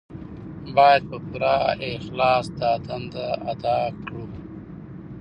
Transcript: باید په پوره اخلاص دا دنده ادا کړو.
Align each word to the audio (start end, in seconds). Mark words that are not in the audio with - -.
باید 0.75 1.01
په 1.09 1.17
پوره 1.27 1.55
اخلاص 1.97 2.45
دا 2.59 2.71
دنده 2.85 3.27
ادا 3.51 3.79
کړو. 4.03 4.23